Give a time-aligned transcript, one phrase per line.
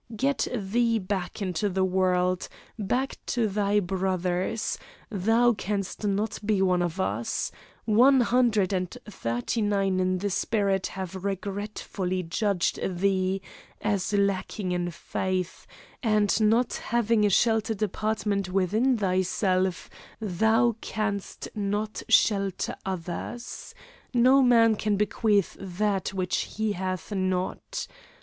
[0.15, 2.47] "Get thee back into the world,
[2.79, 4.79] back to thy brothers;
[5.11, 7.51] thou canst not be one of us.
[7.85, 13.43] One hundred and thirty nine in the spirit have regretfully judged thee
[13.79, 15.67] as lacking in faith,
[16.01, 19.87] and not having a sheltered apartment within thyself,
[20.19, 23.75] thou canst not shelter others.
[24.15, 27.85] No man can bequeath that which he hath not.